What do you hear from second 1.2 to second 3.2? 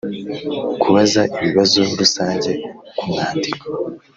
ibibazo rusange ku